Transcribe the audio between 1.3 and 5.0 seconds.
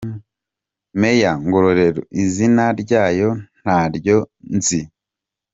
Ngororero: Izina ryayo ntaryo nzi.